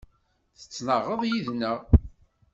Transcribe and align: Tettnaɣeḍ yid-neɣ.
Tettnaɣeḍ 0.59 1.21
yid-neɣ. 1.25 1.79